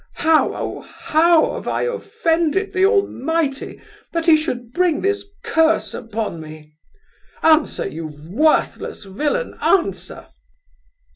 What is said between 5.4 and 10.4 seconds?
curse upon me! Answer, you worthless villain, answer!"